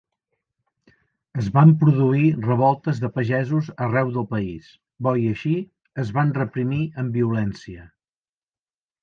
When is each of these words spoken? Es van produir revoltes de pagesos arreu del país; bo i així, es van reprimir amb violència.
Es 1.41 1.49
van 1.57 1.73
produir 1.83 2.31
revoltes 2.45 3.01
de 3.03 3.11
pagesos 3.17 3.69
arreu 3.89 4.09
del 4.17 4.25
país; 4.33 4.73
bo 5.09 5.15
i 5.25 5.29
així, 5.35 5.55
es 6.07 6.11
van 6.17 6.35
reprimir 6.41 6.83
amb 7.05 7.21
violència. 7.21 7.87